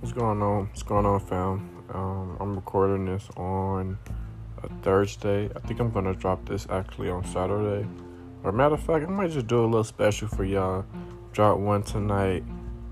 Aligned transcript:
What's 0.00 0.14
going 0.14 0.40
on? 0.40 0.68
What's 0.68 0.82
going 0.82 1.04
on, 1.04 1.20
fam? 1.20 1.84
Um, 1.92 2.38
I'm 2.40 2.54
recording 2.54 3.04
this 3.04 3.28
on 3.36 3.98
a 4.62 4.68
Thursday. 4.80 5.50
I 5.54 5.58
think 5.58 5.78
I'm 5.78 5.90
gonna 5.90 6.14
drop 6.14 6.48
this 6.48 6.66
actually 6.70 7.10
on 7.10 7.22
Saturday. 7.26 7.86
Or 8.42 8.50
matter 8.50 8.76
of 8.76 8.82
fact, 8.82 9.04
I 9.04 9.10
might 9.10 9.30
just 9.30 9.46
do 9.46 9.62
a 9.62 9.66
little 9.66 9.84
special 9.84 10.26
for 10.26 10.42
y'all. 10.42 10.86
Drop 11.32 11.58
one 11.58 11.82
tonight 11.82 12.44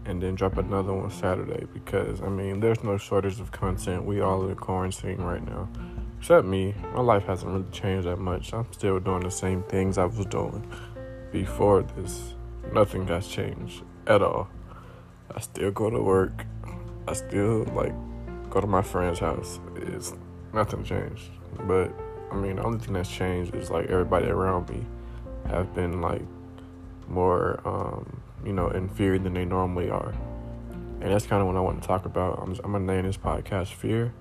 and 0.05 0.23
then 0.23 0.35
drop 0.35 0.59
another 0.59 0.93
one 0.93 1.11
Saturday 1.11 1.65
because 1.73 2.21
I 2.21 2.29
mean, 2.29 2.61
there's 2.61 2.85
no 2.85 2.99
shortage 2.99 3.41
of 3.41 3.53
content. 3.53 4.05
We 4.05 4.21
all 4.21 4.47
in 4.47 4.55
quarantine 4.57 5.23
right 5.23 5.43
now, 5.43 5.67
except 6.19 6.47
me. 6.47 6.75
My 6.95 7.01
life 7.01 7.25
hasn't 7.25 7.51
really 7.51 7.71
changed 7.71 8.07
that 8.07 8.19
much. 8.19 8.53
I'm 8.53 8.71
still 8.75 9.01
doing 9.01 9.23
the 9.23 9.31
same 9.31 9.63
things 9.63 9.97
I 9.97 10.05
was 10.05 10.27
doing 10.27 10.71
before 11.33 11.85
this. 11.85 12.35
Nothing 12.75 13.09
has 13.09 13.27
changed 13.27 13.83
at 14.07 14.21
all. 14.21 14.51
I 15.35 15.41
still 15.41 15.71
go 15.71 15.89
to 15.89 16.03
work. 16.03 16.45
I 17.09 17.15
still 17.15 17.65
like 17.73 17.95
go 18.51 18.61
to 18.61 18.67
my 18.67 18.83
friend's 18.83 19.19
house. 19.19 19.61
It's 19.77 20.13
nothing 20.53 20.85
changed. 20.85 21.31
But 21.61 21.91
I 22.31 22.35
mean, 22.35 22.57
the 22.57 22.63
only 22.63 22.79
thing 22.79 22.93
that's 22.93 23.11
changed 23.11 23.55
is 23.55 23.71
like 23.71 23.87
everybody 23.87 24.27
around 24.27 24.69
me 24.69 24.85
have 25.47 25.75
been 25.75 26.03
like 26.03 26.21
more, 27.09 27.61
um, 27.65 28.21
you 28.45 28.53
know, 28.53 28.69
in 28.69 28.91
fear 28.91 29.19
than 29.19 29.33
they 29.33 29.47
normally 29.47 29.89
are. 29.89 30.13
And 31.01 31.11
that's 31.11 31.27
kind 31.27 31.41
of 31.41 31.47
what 31.47 31.57
I 31.57 31.61
want 31.61 31.81
to 31.81 31.89
talk 31.89 32.05
about. 32.05 32.41
I'm, 32.43 32.51
I'm 32.63 32.73
gonna 32.73 32.81
name 32.81 33.07
this 33.07 33.17
podcast 33.17 33.73
"Fear" 33.73 34.13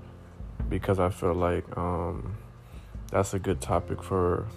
because 0.69 0.97
I 0.97 1.09
feel 1.09 1.33
like 1.33 1.65
um, 1.77 2.37
that's 3.11 3.33
a 3.33 3.39
good 3.39 3.59
topic 3.59 4.01
for 4.01 4.47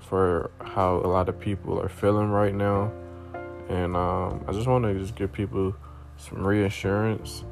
for 0.00 0.50
how 0.60 0.96
a 0.96 1.06
lot 1.06 1.28
of 1.28 1.38
people 1.38 1.80
are 1.80 1.88
feeling 1.88 2.30
right 2.30 2.54
now. 2.54 2.90
And 3.68 3.96
um, 3.96 4.44
I 4.48 4.52
just 4.52 4.66
want 4.66 4.84
to 4.84 4.98
just 4.98 5.14
give 5.14 5.32
people 5.32 5.76
some 6.22 6.46
reassurance 6.46 7.44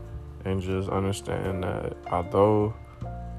and 0.44 0.62
just 0.62 0.88
understand 0.88 1.64
that 1.64 1.96
although 2.10 2.74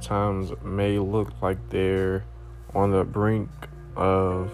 times 0.01 0.51
may 0.63 0.99
look 0.99 1.29
like 1.41 1.57
they're 1.69 2.25
on 2.73 2.91
the 2.91 3.03
brink 3.03 3.49
of 3.95 4.51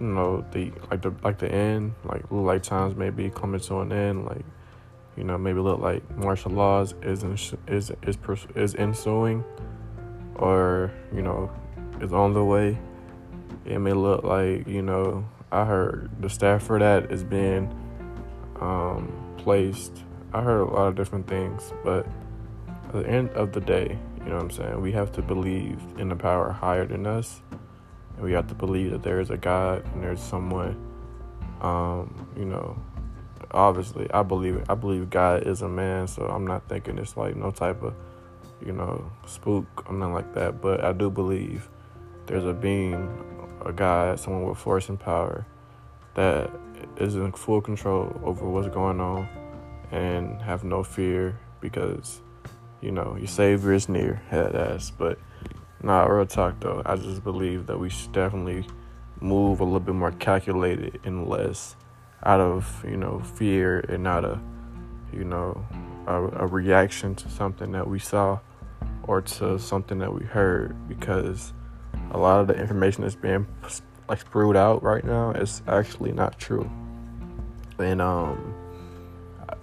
you 0.00 0.06
know 0.06 0.44
the 0.52 0.72
like 0.90 1.02
the 1.02 1.14
like 1.22 1.38
the 1.38 1.50
end 1.50 1.92
like 2.04 2.22
like 2.30 2.62
times 2.62 2.96
may 2.96 3.10
be 3.10 3.30
coming 3.30 3.60
to 3.60 3.80
an 3.80 3.92
end 3.92 4.24
like 4.24 4.44
you 5.16 5.24
know 5.24 5.36
maybe 5.36 5.60
look 5.60 5.80
like 5.80 6.02
martial 6.16 6.50
laws 6.50 6.94
is 7.02 7.22
in, 7.22 7.32
is 7.68 7.92
is 8.06 8.18
is 8.54 8.74
ensuing 8.76 9.44
or 10.36 10.90
you 11.14 11.22
know 11.22 11.50
is 12.00 12.12
on 12.12 12.32
the 12.32 12.44
way. 12.44 12.78
It 13.66 13.78
may 13.78 13.92
look 13.92 14.24
like 14.24 14.66
you 14.66 14.82
know 14.82 15.26
i 15.52 15.64
heard 15.64 16.10
the 16.20 16.30
staff 16.30 16.62
for 16.62 16.78
that 16.78 17.10
is 17.10 17.24
being 17.24 17.68
um 18.60 19.29
placed. 19.42 19.92
I 20.32 20.42
heard 20.42 20.60
a 20.60 20.64
lot 20.64 20.88
of 20.88 20.94
different 20.94 21.26
things, 21.26 21.72
but 21.82 22.06
at 22.68 22.92
the 22.92 23.06
end 23.06 23.30
of 23.30 23.52
the 23.52 23.60
day, 23.60 23.98
you 24.18 24.26
know 24.26 24.36
what 24.36 24.44
I'm 24.44 24.50
saying? 24.50 24.80
We 24.80 24.92
have 24.92 25.12
to 25.12 25.22
believe 25.22 25.80
in 25.98 26.08
the 26.08 26.16
power 26.16 26.52
higher 26.52 26.86
than 26.86 27.06
us. 27.06 27.40
And 28.16 28.24
we 28.24 28.32
have 28.32 28.46
to 28.48 28.54
believe 28.54 28.90
that 28.90 29.02
there 29.02 29.20
is 29.20 29.30
a 29.30 29.36
God 29.36 29.84
and 29.94 30.02
there's 30.02 30.20
someone, 30.20 30.76
um, 31.62 32.28
you 32.36 32.44
know, 32.44 32.78
obviously 33.52 34.10
I 34.12 34.22
believe. 34.22 34.62
I 34.68 34.74
believe 34.74 35.10
God 35.10 35.46
is 35.46 35.62
a 35.62 35.68
man, 35.68 36.06
so 36.06 36.26
I'm 36.26 36.46
not 36.46 36.68
thinking 36.68 36.98
it's 36.98 37.16
like 37.16 37.34
no 37.34 37.50
type 37.50 37.82
of, 37.82 37.94
you 38.64 38.72
know, 38.72 39.10
spook. 39.26 39.84
I'm 39.88 39.98
not 39.98 40.12
like 40.12 40.34
that. 40.34 40.60
But 40.60 40.84
I 40.84 40.92
do 40.92 41.10
believe 41.10 41.68
there's 42.26 42.44
a 42.44 42.52
being, 42.52 43.08
a 43.64 43.72
God, 43.72 44.20
someone 44.20 44.48
with 44.48 44.58
force 44.58 44.88
and 44.88 45.00
power 45.00 45.46
that 46.14 46.50
is 46.96 47.16
in 47.16 47.32
full 47.32 47.60
control 47.60 48.20
over 48.24 48.48
what's 48.48 48.68
going 48.68 49.00
on 49.00 49.28
and 49.90 50.40
have 50.42 50.64
no 50.64 50.82
fear 50.82 51.38
because 51.60 52.20
you 52.80 52.90
know 52.90 53.16
your 53.16 53.26
savior 53.26 53.72
is 53.72 53.88
near 53.88 54.22
head 54.28 54.54
ass. 54.54 54.90
But 54.90 55.18
nah 55.82 56.04
real 56.04 56.26
talk 56.26 56.60
though. 56.60 56.82
I 56.84 56.96
just 56.96 57.24
believe 57.24 57.66
that 57.66 57.78
we 57.78 57.88
should 57.88 58.12
definitely 58.12 58.66
move 59.20 59.60
a 59.60 59.64
little 59.64 59.80
bit 59.80 59.94
more 59.94 60.12
calculated 60.12 61.00
and 61.04 61.28
less 61.28 61.76
out 62.24 62.40
of 62.40 62.84
you 62.88 62.96
know 62.96 63.20
fear 63.20 63.80
and 63.88 64.02
not 64.02 64.24
a 64.24 64.40
you 65.12 65.24
know 65.24 65.64
a, 66.06 66.44
a 66.44 66.46
reaction 66.46 67.14
to 67.14 67.28
something 67.28 67.72
that 67.72 67.86
we 67.86 67.98
saw 67.98 68.38
or 69.04 69.20
to 69.20 69.58
something 69.58 69.98
that 69.98 70.12
we 70.12 70.24
heard 70.24 70.76
because 70.88 71.52
a 72.12 72.18
lot 72.18 72.40
of 72.40 72.46
the 72.46 72.54
information 72.54 73.02
that's 73.02 73.14
being 73.14 73.46
like 74.10 74.20
spewed 74.22 74.56
out 74.56 74.82
right 74.82 75.04
now 75.04 75.30
is 75.30 75.62
actually 75.68 76.10
not 76.10 76.36
true. 76.38 76.68
And 77.78 78.02
um 78.02 78.54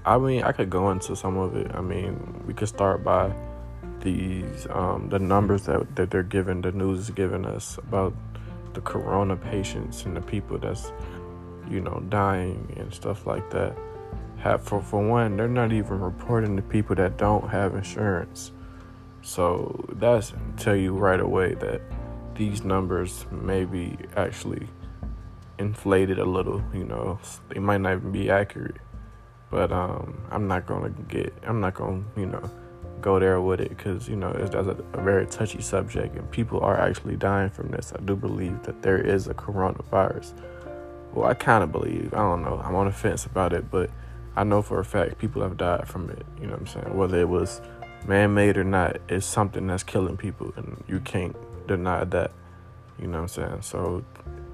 I 0.06 0.18
mean 0.18 0.44
I 0.44 0.54
could 0.54 0.70
go 0.70 0.90
into 0.90 1.16
some 1.18 1.38
of 1.38 1.56
it. 1.58 1.70
I 1.76 1.82
mean, 1.82 2.44
we 2.48 2.54
could 2.54 2.70
start 2.70 3.04
by 3.04 3.36
these 4.00 4.66
um 4.70 5.10
the 5.10 5.20
numbers 5.20 5.66
that 5.66 5.96
that 5.98 6.12
they're 6.12 6.24
giving 6.24 6.62
the 6.62 6.72
news 6.72 7.00
is 7.00 7.10
giving 7.10 7.46
us 7.46 7.78
about 7.78 8.14
the 8.74 8.80
corona 8.80 9.36
patients 9.36 10.06
and 10.06 10.16
the 10.16 10.22
people 10.22 10.58
that's 10.58 10.94
you 11.70 11.82
know 11.82 12.02
dying 12.08 12.74
and 12.78 12.94
stuff 12.94 13.28
like 13.28 13.50
that. 13.50 13.76
Have 14.38 14.64
for 14.64 14.82
for 14.82 15.06
one, 15.06 15.36
they're 15.36 15.50
not 15.50 15.74
even 15.74 16.00
reporting 16.00 16.56
the 16.56 16.62
people 16.62 16.96
that 16.96 17.18
don't 17.18 17.50
have 17.50 17.76
insurance. 17.76 18.52
So 19.24 19.90
that's 19.92 20.32
tell 20.56 20.76
you 20.76 20.94
right 20.94 21.20
away 21.20 21.56
that 21.56 21.82
these 22.38 22.64
numbers 22.64 23.26
may 23.32 23.66
be 23.66 23.98
actually 24.16 24.68
inflated 25.58 26.20
a 26.20 26.26
little, 26.26 26.64
you 26.74 26.84
know. 26.84 27.20
They 27.50 27.60
might 27.60 27.82
not 27.82 27.94
even 27.98 28.12
be 28.12 28.30
accurate. 28.30 28.78
But 29.50 29.72
um, 29.72 30.22
I'm 30.30 30.48
not 30.48 30.66
gonna 30.66 30.90
get, 30.90 31.34
I'm 31.44 31.60
not 31.60 31.74
gonna, 31.74 32.04
you 32.16 32.26
know, 32.26 32.50
go 33.02 33.20
there 33.20 33.40
with 33.40 33.62
it 33.62 33.70
because 33.70 34.10
you 34.10 34.16
know 34.16 34.30
it's 34.30 34.50
that's 34.50 34.68
a, 34.68 34.78
a, 34.94 35.02
very 35.02 35.26
touchy 35.28 35.62
subject 35.62 36.16
and 36.16 36.30
people 36.32 36.60
are 36.62 36.80
actually 36.80 37.16
dying 37.16 37.50
from 37.50 37.70
this. 37.70 37.94
I 37.96 38.02
do 38.02 38.16
believe 38.16 38.64
that 38.64 38.82
there 38.82 38.98
is 39.00 39.28
a 39.28 39.34
coronavirus. 39.34 40.34
Well, 41.14 41.30
I 41.30 41.34
kind 41.34 41.64
of 41.64 41.72
believe. 41.72 42.14
I 42.14 42.18
don't 42.18 42.44
know. 42.44 42.62
I'm 42.64 42.76
on 42.76 42.88
the 42.88 42.92
fence 42.92 43.26
about 43.26 43.54
it, 43.54 43.72
but 43.72 43.90
I 44.36 44.44
know 44.44 44.62
for 44.62 44.80
a 44.80 44.86
fact 44.86 45.18
people 45.18 45.42
have 45.42 45.58
died 45.58 45.88
from 45.88 46.10
it. 46.10 46.26
You 46.40 46.48
know 46.48 46.54
what 46.54 46.62
I'm 46.62 46.68
saying? 46.68 46.98
Whether 46.98 47.20
it 47.20 47.30
was 47.30 47.62
man-made 48.06 48.58
or 48.58 48.64
not, 48.64 48.98
it's 49.10 49.26
something 49.26 49.66
that's 49.68 49.84
killing 49.84 50.18
people, 50.18 50.54
and 50.58 50.84
you 50.88 51.00
can't 51.00 51.36
deny 51.68 52.04
that. 52.04 52.32
You 53.00 53.08
know 53.08 53.22
what 53.22 53.24
I'm 53.24 53.28
saying? 53.28 53.62
So 53.62 54.04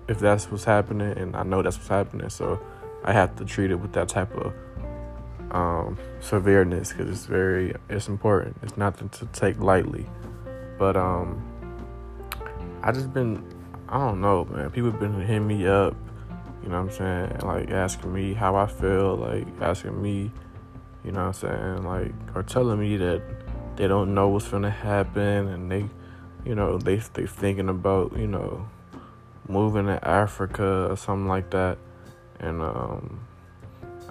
if 0.07 0.19
that's 0.19 0.51
what's 0.51 0.65
happening, 0.65 1.17
and 1.17 1.35
I 1.35 1.43
know 1.43 1.61
that's 1.61 1.77
what's 1.77 1.89
happening, 1.89 2.29
so 2.29 2.59
I 3.03 3.13
have 3.13 3.35
to 3.37 3.45
treat 3.45 3.71
it 3.71 3.75
with 3.75 3.93
that 3.93 4.09
type 4.09 4.35
of 4.35 4.53
um, 5.51 5.97
severeness 6.19 6.91
because 6.91 7.09
it's 7.09 7.25
very 7.25 7.75
it's 7.89 8.07
important. 8.07 8.57
It's 8.63 8.75
nothing 8.75 9.09
to 9.09 9.25
take 9.27 9.59
lightly. 9.59 10.05
But 10.77 10.97
um, 10.97 11.41
I 12.81 12.91
just 12.91 13.13
been 13.13 13.43
I 13.87 13.97
don't 13.99 14.21
know, 14.21 14.45
man. 14.45 14.71
People 14.71 14.91
been 14.91 15.21
hitting 15.21 15.47
me 15.47 15.67
up. 15.67 15.95
You 16.63 16.69
know 16.69 16.81
what 16.81 16.91
I'm 16.99 17.29
saying? 17.29 17.39
Like 17.43 17.71
asking 17.71 18.13
me 18.13 18.33
how 18.33 18.55
I 18.55 18.67
feel, 18.67 19.17
like 19.17 19.45
asking 19.61 20.01
me, 20.01 20.31
you 21.03 21.11
know 21.11 21.27
what 21.27 21.43
I'm 21.43 21.49
saying, 21.49 21.83
like 21.83 22.13
or 22.35 22.43
telling 22.43 22.79
me 22.79 22.97
that 22.97 23.21
they 23.75 23.87
don't 23.87 24.13
know 24.13 24.29
what's 24.29 24.47
gonna 24.47 24.69
happen 24.69 25.47
and 25.47 25.71
they 25.71 25.89
you 26.45 26.55
know, 26.55 26.77
they 26.77 26.97
they 27.13 27.25
thinking 27.25 27.69
about, 27.69 28.17
you 28.17 28.27
know, 28.27 28.67
moving 29.47 29.85
to 29.85 30.07
Africa 30.07 30.87
or 30.89 30.97
something 30.97 31.27
like 31.27 31.49
that. 31.51 31.77
And 32.39 32.61
um 32.61 33.27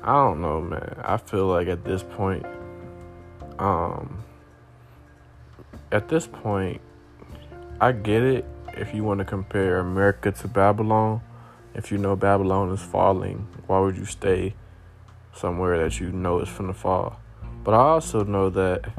I 0.03 0.15
don't 0.15 0.41
know, 0.41 0.61
man. 0.61 1.01
I 1.05 1.17
feel 1.17 1.47
like 1.47 1.69
at 1.69 1.85
this 1.85 2.03
point 2.03 2.45
um 3.59 4.19
at 5.91 6.09
this 6.09 6.27
point 6.27 6.81
I 7.81 7.93
get 7.93 8.23
it 8.23 8.45
if 8.75 8.95
you 8.95 9.05
want 9.05 9.19
to 9.19 9.25
compare 9.25 9.79
America 9.79 10.33
to 10.33 10.49
Babylon. 10.49 11.21
If 11.75 11.91
you 11.91 11.99
know 11.99 12.17
Babylon 12.17 12.71
is 12.71 12.83
falling, 12.83 13.47
why 13.67 13.81
would 13.81 13.97
you 13.97 14.05
stay 14.05 14.55
somewhere 15.35 15.83
that 15.83 15.99
you 16.01 16.13
know 16.13 16.41
is 16.41 16.51
gonna 16.51 16.75
fall? 16.75 17.19
But 17.65 17.75
I 17.75 17.79
also 17.79 18.25
know 18.25 18.51
that 18.51 18.91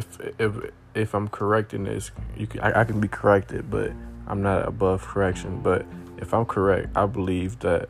if 0.00 0.34
if 0.38 0.70
if 0.94 1.14
I'm 1.14 1.28
correcting 1.28 1.84
this, 1.84 2.10
you 2.36 2.46
can, 2.46 2.60
I, 2.60 2.80
I 2.80 2.84
can 2.84 3.00
be 3.00 3.08
corrected, 3.08 3.70
but 3.70 3.92
I'm 4.26 4.42
not 4.42 4.66
above 4.66 5.02
correction. 5.02 5.60
But 5.62 5.86
if 6.18 6.34
I'm 6.34 6.44
correct, 6.44 6.88
I 6.96 7.06
believe 7.06 7.58
that 7.60 7.88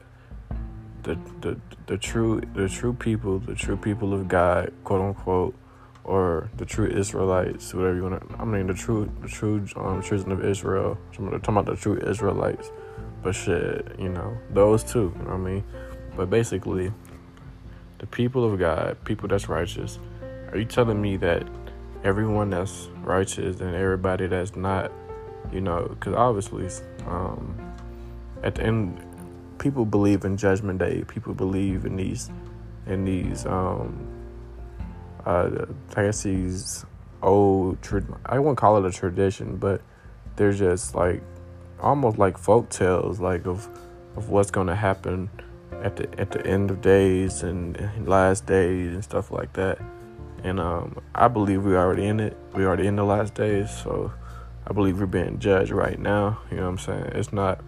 the 1.02 1.18
the 1.40 1.58
the 1.86 1.96
true 1.96 2.40
the 2.54 2.68
true 2.68 2.92
people, 2.92 3.38
the 3.38 3.54
true 3.54 3.76
people 3.76 4.12
of 4.12 4.28
God, 4.28 4.72
quote 4.84 5.00
unquote, 5.00 5.54
or 6.04 6.50
the 6.56 6.64
true 6.64 6.86
Israelites, 6.86 7.72
whatever 7.74 7.96
you 7.96 8.02
want 8.02 8.28
to. 8.28 8.36
I 8.38 8.44
mean, 8.44 8.66
the 8.66 8.74
true 8.74 9.10
the 9.22 9.28
true 9.28 9.66
um, 9.76 10.02
children 10.02 10.32
of 10.32 10.44
Israel. 10.44 10.98
I'm 11.18 11.30
talking 11.40 11.56
about 11.56 11.66
the 11.66 11.76
true 11.76 11.98
Israelites, 11.98 12.70
but 13.22 13.34
shit, 13.34 13.96
you 13.98 14.08
know, 14.08 14.36
those 14.50 14.84
two. 14.84 15.12
You 15.16 15.24
know 15.24 15.30
what 15.30 15.34
I 15.34 15.38
mean, 15.38 15.64
but 16.16 16.30
basically, 16.30 16.92
the 17.98 18.06
people 18.06 18.50
of 18.50 18.58
God, 18.58 18.96
people 19.04 19.28
that's 19.28 19.48
righteous. 19.48 19.98
Are 20.52 20.58
you 20.58 20.64
telling 20.64 21.00
me 21.00 21.16
that 21.18 21.46
everyone 22.04 22.50
that's 22.50 22.88
righteous 23.02 23.60
and 23.60 23.74
everybody 23.74 24.26
that's 24.26 24.56
not, 24.56 24.92
you 25.52 25.60
know, 25.60 25.88
because 25.88 26.14
obviously, 26.14 26.68
um, 27.06 27.56
at 28.42 28.54
the 28.54 28.62
end, 28.62 29.00
people 29.58 29.84
believe 29.84 30.24
in 30.24 30.36
Judgment 30.36 30.78
Day. 30.78 31.04
People 31.06 31.34
believe 31.34 31.84
in 31.84 31.96
these, 31.96 32.30
in 32.86 33.04
these, 33.04 33.46
um, 33.46 34.06
uh, 35.26 35.66
I 35.96 36.04
guess 36.04 36.22
these 36.22 36.84
old. 37.22 37.80
Tra- 37.82 38.02
I 38.26 38.38
wouldn't 38.38 38.58
call 38.58 38.78
it 38.78 38.88
a 38.88 38.96
tradition, 38.96 39.56
but 39.56 39.82
they're 40.36 40.52
just 40.52 40.94
like 40.94 41.22
almost 41.80 42.18
like 42.18 42.38
folk 42.38 42.70
tales, 42.70 43.20
like 43.20 43.46
of 43.46 43.68
of 44.16 44.30
what's 44.30 44.50
going 44.50 44.66
to 44.66 44.74
happen 44.74 45.30
at 45.82 45.96
the 45.96 46.08
at 46.18 46.30
the 46.30 46.44
end 46.46 46.70
of 46.70 46.80
days 46.80 47.42
and, 47.42 47.76
and 47.76 48.08
last 48.08 48.46
days 48.46 48.94
and 48.94 49.04
stuff 49.04 49.30
like 49.30 49.52
that. 49.52 49.78
And 50.42 50.60
um, 50.60 51.00
I 51.14 51.28
believe 51.28 51.64
we're 51.64 51.78
already 51.78 52.06
in 52.06 52.20
it. 52.20 52.36
We're 52.54 52.66
already 52.66 52.86
in 52.86 52.96
the 52.96 53.04
last 53.04 53.34
days, 53.34 53.70
so 53.70 54.12
I 54.66 54.72
believe 54.72 54.98
we're 54.98 55.06
being 55.06 55.38
judged 55.38 55.70
right 55.70 55.98
now. 55.98 56.40
You 56.50 56.58
know 56.58 56.64
what 56.64 56.68
I'm 56.70 56.78
saying? 56.78 57.04
It's 57.14 57.32
not. 57.32 57.62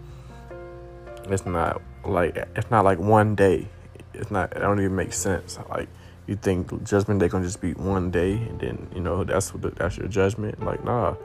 It's 1.24 1.46
not 1.46 1.80
like 2.04 2.36
it's 2.56 2.70
not 2.70 2.84
like 2.84 2.98
one 2.98 3.34
day. 3.34 3.68
It's 4.14 4.30
not. 4.30 4.56
It 4.56 4.60
don't 4.60 4.80
even 4.80 4.96
make 4.96 5.12
sense. 5.12 5.58
Like 5.68 5.88
you 6.26 6.36
think 6.36 6.84
judgment 6.84 7.20
day 7.20 7.28
gonna 7.28 7.44
just 7.44 7.60
be 7.60 7.74
one 7.74 8.10
day, 8.10 8.34
and 8.34 8.60
then 8.60 8.88
you 8.94 9.00
know 9.00 9.24
that's 9.24 9.52
what 9.52 9.62
the, 9.62 9.70
that's 9.70 9.96
your 9.96 10.08
judgment. 10.08 10.64
Like 10.64 10.84
nah, 10.84 11.16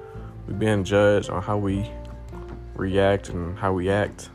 we're 0.47 0.55
being 0.55 0.83
judged 0.83 1.29
on 1.29 1.41
how 1.41 1.57
we 1.57 1.89
react 2.75 3.29
and 3.29 3.57
how 3.57 3.73
we 3.73 3.89
act 3.89 4.29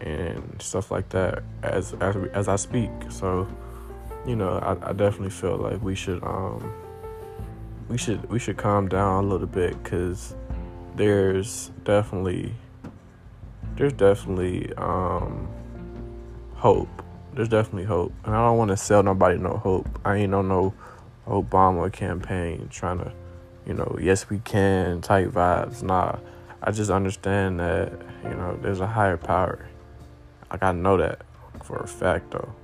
and 0.00 0.60
stuff 0.60 0.90
like 0.90 1.08
that 1.10 1.42
as 1.62 1.94
as 1.94 2.16
as 2.32 2.48
I 2.48 2.56
speak. 2.56 2.90
So, 3.10 3.48
you 4.26 4.36
know, 4.36 4.58
I, 4.58 4.90
I 4.90 4.92
definitely 4.92 5.30
feel 5.30 5.56
like 5.56 5.82
we 5.82 5.94
should 5.94 6.22
um 6.22 6.72
we 7.88 7.98
should 7.98 8.28
we 8.30 8.38
should 8.38 8.56
calm 8.56 8.88
down 8.88 9.24
a 9.24 9.26
little 9.26 9.46
bit 9.46 9.80
because 9.82 10.34
there's 10.96 11.70
definitely 11.84 12.54
there's 13.76 13.92
definitely 13.92 14.72
um 14.74 15.48
hope. 16.54 16.88
There's 17.34 17.48
definitely 17.48 17.84
hope, 17.84 18.12
and 18.24 18.34
I 18.34 18.46
don't 18.46 18.56
want 18.56 18.70
to 18.70 18.76
sell 18.76 19.02
nobody 19.02 19.38
no 19.38 19.56
hope. 19.56 19.88
I 20.04 20.16
ain't 20.16 20.34
on 20.34 20.48
no 20.48 20.72
Obama 21.26 21.92
campaign 21.92 22.68
trying 22.70 22.98
to, 22.98 23.12
you 23.66 23.74
know, 23.74 23.98
yes 24.00 24.30
we 24.30 24.38
can 24.38 25.00
type 25.00 25.30
vibes. 25.30 25.82
Nah, 25.82 26.18
I 26.62 26.70
just 26.70 26.90
understand 26.90 27.58
that 27.58 27.92
you 28.22 28.30
know 28.30 28.58
there's 28.62 28.80
a 28.80 28.86
higher 28.86 29.16
power 29.16 29.68
like 30.54 30.62
I 30.62 30.70
know 30.70 30.96
that 30.98 31.22
for 31.64 31.78
a 31.78 31.88
fact 31.88 32.30
though. 32.30 32.54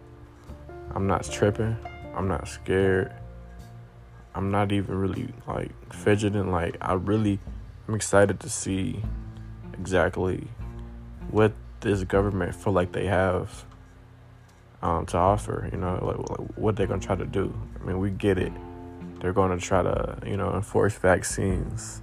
I'm 0.93 1.07
not 1.07 1.25
tripping. 1.25 1.77
I'm 2.15 2.29
not 2.29 2.49
scared. 2.49 3.13
I'm 4.35 4.51
not 4.51 4.73
even 4.73 4.97
really 4.97 5.29
like 5.47 5.73
fidgeting. 5.93 6.51
Like 6.51 6.77
I 6.81 6.95
really, 6.95 7.39
I'm 7.89 7.95
excited 7.95 8.41
to 8.41 8.49
see 8.49 9.03
exactly 9.73 10.49
what 11.31 11.53
this 11.81 12.05
government 12.05 12.55
feel 12.55 12.73
like 12.73 12.93
they 12.93 13.07
have 13.07 13.65
um, 14.83 15.07
to 15.07 15.17
offer. 15.17 15.69
You 15.73 15.79
know, 15.79 15.99
like, 16.03 16.31
like 16.31 16.49
what 16.57 16.77
they're 16.77 16.87
gonna 16.87 17.01
try 17.01 17.17
to 17.17 17.27
do. 17.27 17.55
I 17.81 17.85
mean, 17.85 17.99
we 17.99 18.11
get 18.11 18.39
it. 18.39 18.53
They're 19.21 19.33
gonna 19.33 19.59
try 19.59 19.83
to, 19.83 20.19
you 20.27 20.37
know, 20.37 20.55
enforce 20.55 20.95
vaccines. 20.95 22.03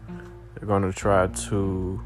They're 0.55 0.67
gonna 0.67 0.93
try 0.93 1.27
to 1.27 2.01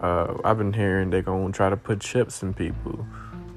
uh, 0.00 0.34
I've 0.44 0.58
been 0.58 0.72
hearing 0.72 1.10
they're 1.10 1.22
gonna 1.22 1.52
try 1.52 1.70
to 1.70 1.76
put 1.76 2.00
chips 2.00 2.42
in 2.42 2.54
people. 2.54 3.06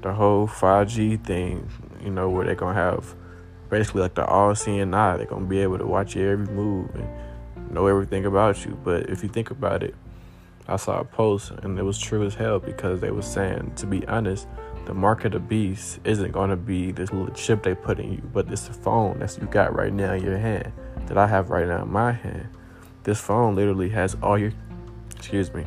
The 0.02 0.12
whole 0.12 0.48
5G 0.48 1.24
thing, 1.24 1.68
you 2.02 2.10
know, 2.10 2.28
where 2.28 2.44
they're 2.44 2.56
gonna 2.56 2.74
have 2.74 3.14
basically 3.70 4.02
like 4.02 4.14
the 4.14 4.26
all-seeing 4.26 4.92
eye. 4.92 5.16
They're 5.16 5.26
gonna 5.26 5.46
be 5.46 5.60
able 5.60 5.78
to 5.78 5.86
watch 5.86 6.16
your 6.16 6.32
every 6.32 6.52
move 6.52 6.94
and 6.94 7.08
know 7.72 7.86
everything 7.86 8.26
about 8.26 8.64
you. 8.66 8.76
But 8.84 9.08
if 9.08 9.22
you 9.22 9.28
think 9.28 9.50
about 9.50 9.84
it, 9.84 9.94
I 10.66 10.76
saw 10.76 11.00
a 11.00 11.04
post 11.04 11.52
and 11.62 11.78
it 11.78 11.82
was 11.82 11.98
true 11.98 12.26
as 12.26 12.34
hell 12.34 12.58
because 12.58 13.00
they 13.00 13.10
were 13.12 13.22
saying, 13.22 13.74
to 13.76 13.86
be 13.86 14.06
honest, 14.08 14.48
the 14.86 14.94
mark 14.94 15.24
of 15.24 15.32
the 15.32 15.38
beast 15.38 16.00
isn't 16.02 16.32
gonna 16.32 16.56
be 16.56 16.90
this 16.90 17.12
little 17.12 17.32
chip 17.34 17.62
they 17.62 17.74
put 17.74 18.00
in 18.00 18.12
you, 18.12 18.22
but 18.32 18.48
this 18.48 18.66
phone 18.66 19.20
that 19.20 19.38
you 19.40 19.46
got 19.46 19.74
right 19.74 19.92
now 19.92 20.14
in 20.14 20.24
your 20.24 20.36
hand 20.36 20.72
that 21.06 21.16
I 21.16 21.28
have 21.28 21.50
right 21.50 21.68
now 21.68 21.82
in 21.82 21.92
my 21.92 22.10
hand. 22.10 22.48
This 23.04 23.20
phone 23.20 23.54
literally 23.54 23.90
has 23.90 24.16
all 24.20 24.36
your, 24.36 24.52
excuse 25.16 25.54
me, 25.54 25.64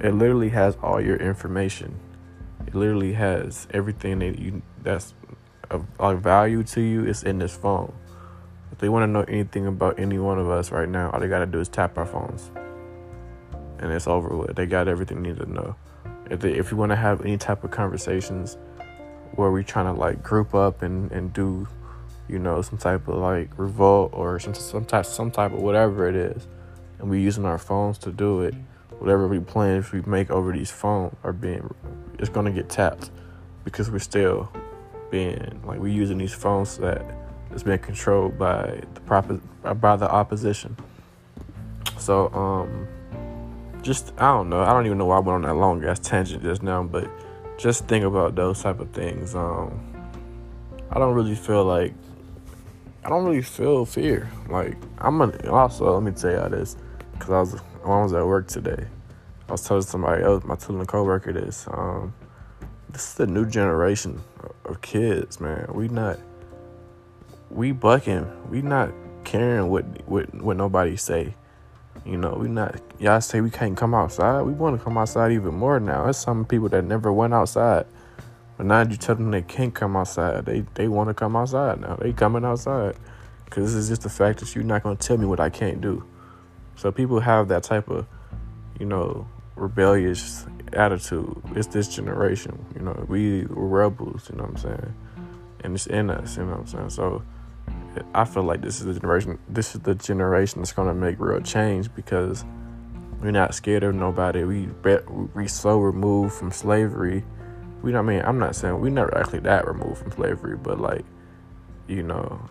it 0.00 0.12
literally 0.12 0.48
has 0.48 0.76
all 0.82 1.00
your 1.00 1.16
information. 1.16 2.00
It 2.66 2.74
literally 2.74 3.12
has 3.12 3.66
everything 3.70 4.18
that 4.20 4.38
you 4.38 4.62
that's 4.82 5.14
of, 5.70 5.86
of 5.98 6.20
value 6.20 6.62
to 6.64 6.80
you 6.80 7.04
is 7.04 7.22
in 7.22 7.38
this 7.38 7.56
phone. 7.56 7.92
If 8.72 8.78
they 8.78 8.88
want 8.88 9.04
to 9.04 9.06
know 9.06 9.22
anything 9.22 9.66
about 9.66 9.98
any 9.98 10.18
one 10.18 10.38
of 10.38 10.50
us 10.50 10.70
right 10.70 10.88
now, 10.88 11.10
all 11.10 11.20
they 11.20 11.28
gotta 11.28 11.46
do 11.46 11.60
is 11.60 11.68
tap 11.68 11.96
our 11.96 12.06
phones, 12.06 12.50
and 13.78 13.92
it's 13.92 14.06
over 14.06 14.36
with. 14.36 14.56
They 14.56 14.66
got 14.66 14.88
everything 14.88 15.22
they 15.22 15.30
need 15.30 15.38
to 15.38 15.50
know. 15.50 15.76
If 16.30 16.40
they, 16.40 16.52
if 16.52 16.70
you 16.70 16.76
want 16.76 16.90
to 16.90 16.96
have 16.96 17.20
any 17.20 17.36
type 17.36 17.62
of 17.62 17.70
conversations 17.70 18.58
where 19.32 19.50
we 19.50 19.62
trying 19.62 19.92
to 19.92 19.98
like 19.98 20.22
group 20.22 20.54
up 20.54 20.82
and 20.82 21.10
and 21.12 21.32
do, 21.32 21.68
you 22.28 22.38
know, 22.38 22.62
some 22.62 22.78
type 22.78 23.06
of 23.06 23.16
like 23.16 23.50
revolt 23.56 24.10
or 24.12 24.40
some 24.40 24.54
some 24.54 24.84
type 24.84 25.06
some 25.06 25.30
type 25.30 25.52
of 25.52 25.60
whatever 25.60 26.08
it 26.08 26.16
is, 26.16 26.48
and 26.98 27.08
we 27.08 27.20
using 27.20 27.44
our 27.44 27.58
phones 27.58 27.98
to 27.98 28.10
do 28.10 28.40
it 28.40 28.54
whatever 28.98 29.28
we 29.28 29.38
plans 29.38 29.92
we 29.92 30.00
make 30.02 30.30
over 30.30 30.52
these 30.52 30.70
phones 30.70 31.14
are 31.22 31.32
being 31.32 31.72
it's 32.18 32.28
gonna 32.28 32.50
get 32.50 32.68
tapped 32.68 33.10
because 33.64 33.90
we're 33.90 33.98
still 33.98 34.50
being 35.10 35.60
like 35.64 35.78
we're 35.78 35.88
using 35.88 36.18
these 36.18 36.34
phones 36.34 36.78
that 36.78 37.04
is 37.54 37.62
being 37.62 37.78
controlled 37.78 38.38
by 38.38 38.80
the 38.94 39.00
proper 39.00 39.40
by 39.74 39.96
the 39.96 40.10
opposition. 40.10 40.76
So 41.98 42.28
um 42.32 42.86
just 43.82 44.12
I 44.18 44.32
don't 44.32 44.48
know. 44.48 44.62
I 44.62 44.72
don't 44.72 44.86
even 44.86 44.98
know 44.98 45.06
why 45.06 45.16
I 45.16 45.20
went 45.20 45.36
on 45.36 45.42
that 45.42 45.54
long 45.54 45.84
ass 45.84 45.98
tangent 45.98 46.42
just 46.42 46.62
now, 46.62 46.82
but 46.82 47.08
just 47.58 47.86
think 47.86 48.04
about 48.04 48.34
those 48.34 48.62
type 48.62 48.80
of 48.80 48.90
things. 48.90 49.34
Um 49.34 49.80
I 50.90 50.98
don't 50.98 51.14
really 51.14 51.34
feel 51.34 51.64
like 51.64 51.94
I 53.04 53.08
don't 53.08 53.24
really 53.24 53.42
feel 53.42 53.84
fear. 53.84 54.30
Like 54.48 54.76
I'm 54.98 55.18
gonna 55.18 55.50
also 55.50 55.92
let 55.94 56.02
me 56.02 56.12
tell 56.12 56.32
y'all 56.32 56.50
this 56.50 56.76
because 57.12 57.30
I 57.30 57.40
was 57.40 57.60
when 57.86 57.98
I 57.98 58.02
was 58.02 58.12
at 58.12 58.26
work 58.26 58.48
today. 58.48 58.86
I 59.48 59.52
was 59.52 59.62
telling 59.62 59.82
somebody 59.84 60.24
else, 60.24 60.44
my 60.44 60.56
telling 60.56 60.84
coworker 60.86 61.32
this. 61.32 61.68
Um, 61.70 62.12
this 62.90 63.10
is 63.10 63.14
the 63.14 63.26
new 63.26 63.46
generation 63.46 64.20
of 64.64 64.80
kids, 64.80 65.40
man. 65.40 65.70
We 65.72 65.88
not, 65.88 66.18
we 67.50 67.72
bucking. 67.72 68.26
We 68.50 68.62
not 68.62 68.92
caring 69.24 69.68
what 69.68 69.84
what 70.08 70.34
what 70.34 70.56
nobody 70.56 70.96
say. 70.96 71.34
You 72.04 72.16
know, 72.16 72.34
we 72.34 72.48
not. 72.48 72.80
Y'all 72.98 73.20
say 73.20 73.40
we 73.40 73.50
can't 73.50 73.76
come 73.76 73.94
outside. 73.94 74.42
We 74.42 74.52
want 74.52 74.78
to 74.78 74.84
come 74.84 74.98
outside 74.98 75.32
even 75.32 75.54
more 75.54 75.78
now. 75.78 76.04
There's 76.04 76.16
some 76.16 76.44
people 76.44 76.68
that 76.70 76.84
never 76.84 77.12
went 77.12 77.34
outside, 77.34 77.86
but 78.56 78.66
now 78.66 78.82
you 78.82 78.96
tell 78.96 79.14
them 79.14 79.30
they 79.30 79.42
can't 79.42 79.74
come 79.74 79.96
outside. 79.96 80.44
They 80.44 80.64
they 80.74 80.88
want 80.88 81.08
to 81.08 81.14
come 81.14 81.36
outside 81.36 81.80
now. 81.80 81.96
They 81.96 82.12
coming 82.12 82.44
outside, 82.44 82.96
cause 83.50 83.64
this 83.64 83.74
is 83.74 83.88
just 83.88 84.02
the 84.02 84.10
fact 84.10 84.40
that 84.40 84.54
you're 84.54 84.64
not 84.64 84.82
gonna 84.82 84.96
tell 84.96 85.18
me 85.18 85.26
what 85.26 85.38
I 85.38 85.50
can't 85.50 85.80
do. 85.80 86.04
So 86.76 86.92
people 86.92 87.20
have 87.20 87.48
that 87.48 87.62
type 87.62 87.88
of, 87.88 88.06
you 88.78 88.86
know, 88.86 89.26
rebellious 89.56 90.46
attitude. 90.72 91.42
It's 91.54 91.68
this 91.68 91.88
generation, 91.88 92.64
you 92.74 92.82
know. 92.82 93.04
We 93.08 93.46
rebels, 93.48 94.28
you 94.30 94.36
know 94.36 94.44
what 94.44 94.50
I'm 94.50 94.56
saying, 94.58 94.94
and 95.64 95.74
it's 95.74 95.86
in 95.86 96.10
us, 96.10 96.36
you 96.36 96.44
know 96.44 96.50
what 96.50 96.60
I'm 96.60 96.66
saying. 96.66 96.90
So 96.90 97.22
I 98.14 98.24
feel 98.24 98.42
like 98.42 98.60
this 98.60 98.80
is 98.80 98.86
the 98.86 98.94
generation. 98.94 99.38
This 99.48 99.74
is 99.74 99.80
the 99.80 99.94
generation 99.94 100.60
that's 100.60 100.72
gonna 100.72 100.94
make 100.94 101.18
real 101.18 101.40
change 101.40 101.94
because 101.94 102.44
we're 103.20 103.30
not 103.30 103.54
scared 103.54 103.82
of 103.82 103.94
nobody. 103.94 104.44
We 104.44 104.68
we 105.34 105.48
so 105.48 105.78
removed 105.78 106.34
from 106.34 106.52
slavery. 106.52 107.24
We 107.82 107.94
I 107.94 108.02
mean 108.02 108.22
I'm 108.22 108.38
not 108.38 108.54
saying 108.54 108.78
we 108.80 108.90
never 108.90 109.16
actually 109.16 109.40
that 109.40 109.66
removed 109.66 109.98
from 109.98 110.12
slavery, 110.12 110.56
but 110.56 110.78
like, 110.80 111.04
you 111.86 112.02
know, 112.02 112.48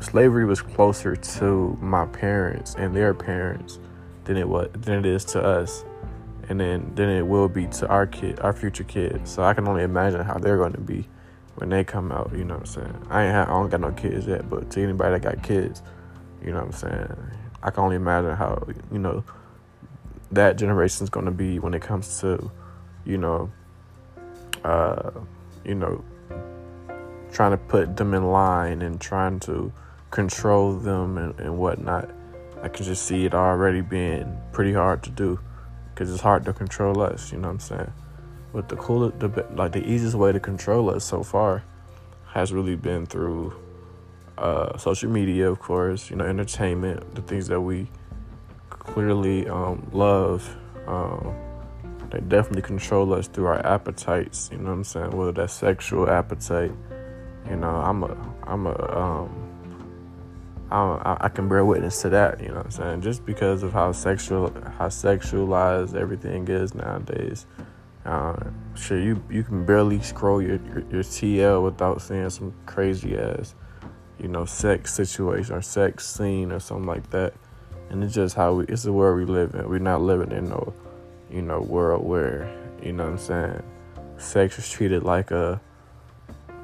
slavery 0.00 0.44
was 0.44 0.62
closer 0.62 1.16
to 1.16 1.76
my 1.80 2.06
parents 2.06 2.74
and 2.78 2.94
their 2.94 3.14
parents 3.14 3.78
than 4.24 4.36
it 4.36 4.48
was 4.48 4.68
than 4.72 4.98
it 4.98 5.06
is 5.06 5.24
to 5.26 5.42
us. 5.42 5.84
And 6.48 6.58
then 6.58 6.92
then 6.94 7.08
it 7.08 7.26
will 7.26 7.48
be 7.48 7.66
to 7.66 7.88
our 7.88 8.06
kid 8.06 8.40
our 8.40 8.52
future 8.52 8.84
kids. 8.84 9.30
So 9.30 9.42
i 9.42 9.54
can 9.54 9.66
only 9.68 9.82
imagine 9.82 10.22
how 10.22 10.38
they're 10.38 10.56
going 10.56 10.72
to 10.72 10.80
be 10.80 11.08
when 11.56 11.68
they 11.68 11.84
come 11.84 12.10
out 12.12 12.30
you 12.32 12.44
know 12.44 12.54
what 12.54 12.60
i'm 12.60 12.66
saying? 12.66 13.06
I 13.10 13.24
ain't 13.24 13.32
have, 13.32 13.48
i 13.48 13.52
don't 13.52 13.68
got 13.68 13.80
no 13.80 13.92
kids 13.92 14.26
yet 14.26 14.48
but 14.48 14.70
to 14.70 14.82
anybody 14.82 15.18
that 15.18 15.22
got 15.22 15.42
kids 15.42 15.82
you 16.42 16.50
know 16.52 16.58
what 16.58 16.66
i'm 16.66 16.72
saying? 16.72 17.16
I 17.62 17.70
can 17.70 17.84
only 17.84 17.96
imagine 17.96 18.34
how 18.36 18.66
you 18.90 18.98
know 18.98 19.24
that 20.32 20.56
generation 20.56 21.04
is 21.04 21.10
going 21.10 21.26
to 21.26 21.32
be 21.32 21.58
when 21.58 21.74
it 21.74 21.82
comes 21.82 22.20
to 22.20 22.50
you 23.04 23.18
know 23.18 23.50
uh 24.64 25.10
you 25.64 25.74
know 25.74 26.04
trying 27.32 27.52
to 27.52 27.56
put 27.56 27.96
them 27.96 28.14
in 28.14 28.30
line 28.30 28.82
and 28.82 29.00
trying 29.00 29.40
to 29.40 29.72
control 30.10 30.74
them 30.74 31.18
and, 31.18 31.38
and 31.40 31.58
whatnot. 31.58 32.10
I 32.62 32.68
can 32.68 32.84
just 32.84 33.04
see 33.04 33.24
it 33.24 33.34
already 33.34 33.80
being 33.80 34.36
pretty 34.52 34.72
hard 34.72 35.02
to 35.04 35.10
do 35.10 35.40
because 35.94 36.12
it's 36.12 36.22
hard 36.22 36.44
to 36.44 36.52
control 36.52 37.00
us. 37.00 37.32
You 37.32 37.38
know 37.38 37.48
what 37.48 37.54
I'm 37.54 37.60
saying? 37.60 37.92
But 38.52 38.68
the 38.68 38.76
coolest, 38.76 39.20
the 39.20 39.46
like 39.54 39.72
the 39.72 39.86
easiest 39.86 40.16
way 40.16 40.32
to 40.32 40.40
control 40.40 40.90
us 40.90 41.04
so 41.04 41.22
far 41.22 41.62
has 42.32 42.52
really 42.52 42.76
been 42.76 43.06
through 43.06 43.54
uh, 44.36 44.76
social 44.76 45.10
media, 45.10 45.50
of 45.50 45.60
course. 45.60 46.10
You 46.10 46.16
know, 46.16 46.24
entertainment, 46.24 47.14
the 47.14 47.22
things 47.22 47.46
that 47.48 47.60
we 47.60 47.88
clearly 48.68 49.48
um, 49.48 49.88
love. 49.92 50.56
Um, 50.86 51.34
they 52.10 52.20
definitely 52.20 52.62
control 52.62 53.14
us 53.14 53.28
through 53.28 53.46
our 53.46 53.64
appetites. 53.64 54.48
You 54.50 54.58
know 54.58 54.64
what 54.64 54.70
I'm 54.72 54.84
saying? 54.84 55.10
Whether 55.12 55.32
that's 55.32 55.52
sexual 55.52 56.10
appetite 56.10 56.72
you 57.48 57.56
know, 57.56 57.68
I'm 57.68 58.02
a 58.02 58.16
I'm 58.44 58.66
a 58.66 58.98
um 58.98 59.50
I, 60.70 61.16
I 61.22 61.28
can 61.28 61.48
bear 61.48 61.64
witness 61.64 62.00
to 62.02 62.08
that. 62.10 62.40
You 62.40 62.48
know 62.48 62.56
what 62.56 62.66
I'm 62.66 62.70
saying? 62.70 63.00
Just 63.02 63.26
because 63.26 63.62
of 63.62 63.72
how 63.72 63.92
sexual 63.92 64.52
how 64.78 64.88
sexualized 64.88 65.94
everything 65.94 66.46
is 66.48 66.74
nowadays. 66.74 67.46
Uh, 68.04 68.36
sure, 68.74 68.98
you 68.98 69.22
you 69.28 69.42
can 69.42 69.64
barely 69.66 70.00
scroll 70.00 70.40
your, 70.40 70.58
your, 70.66 70.80
your 70.90 71.02
TL 71.02 71.62
without 71.62 72.00
seeing 72.00 72.30
some 72.30 72.54
crazy 72.66 73.16
ass, 73.18 73.54
you 74.18 74.28
know, 74.28 74.44
sex 74.44 74.94
situation 74.94 75.54
or 75.54 75.62
sex 75.62 76.06
scene 76.06 76.52
or 76.52 76.60
something 76.60 76.86
like 76.86 77.10
that. 77.10 77.34
And 77.90 78.04
it's 78.04 78.14
just 78.14 78.36
how 78.36 78.54
we 78.54 78.64
it's 78.66 78.84
the 78.84 78.92
world 78.92 79.18
we 79.18 79.24
live 79.24 79.54
in. 79.54 79.68
We're 79.68 79.80
not 79.80 80.00
living 80.00 80.32
in 80.32 80.48
no, 80.48 80.72
you 81.30 81.42
know, 81.42 81.60
world 81.60 82.04
where 82.04 82.50
you 82.82 82.92
know 82.92 83.04
what 83.04 83.12
I'm 83.12 83.18
saying. 83.18 83.62
Sex 84.16 84.58
is 84.58 84.70
treated 84.70 85.02
like 85.02 85.30
a, 85.30 85.60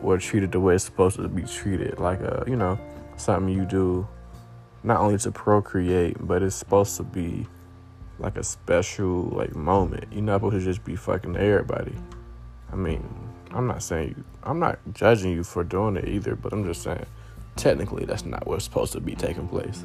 or 0.07 0.19
treated 0.19 0.53
the 0.53 0.61
way 0.61 0.77
it's 0.77 0.85
supposed 0.85 1.17
to 1.17 1.29
be 1.29 1.43
treated, 1.43 1.99
like 1.99 2.21
a 2.21 2.45
you 2.47 2.55
know 2.55 2.79
something 3.17 3.53
you 3.53 3.65
do 3.65 4.07
not 4.85 5.01
only 5.01 5.19
to 5.19 5.33
procreate, 5.33 6.17
but 6.21 6.43
it's 6.43 6.55
supposed 6.55 6.97
to 6.97 7.03
be 7.03 7.47
like 8.21 8.37
a 8.37 8.45
special 8.45 9.25
like 9.25 9.55
moment. 9.57 10.05
You're 10.13 10.23
not 10.23 10.37
supposed 10.37 10.59
to 10.59 10.65
just 10.65 10.85
be 10.85 10.95
fucking 10.95 11.37
everybody. 11.37 11.95
I 12.73 12.77
mean, 12.77 13.05
I'm 13.51 13.67
not 13.67 13.83
saying 13.83 14.15
you, 14.17 14.25
I'm 14.45 14.61
not 14.61 14.79
judging 14.93 15.33
you 15.33 15.43
for 15.43 15.65
doing 15.65 15.97
it 15.97 16.07
either, 16.07 16.37
but 16.37 16.53
I'm 16.53 16.65
just 16.65 16.83
saying 16.83 17.05
technically 17.57 18.05
that's 18.05 18.25
not 18.25 18.47
what's 18.47 18.65
supposed 18.65 18.93
to 18.93 19.01
be 19.01 19.17
taking 19.17 19.49
place. 19.49 19.85